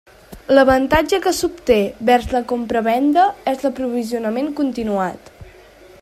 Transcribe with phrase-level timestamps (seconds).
[0.57, 1.77] L'avantatge que s'obté
[2.11, 5.33] vers la compravenda és l'aprovisionament continuat.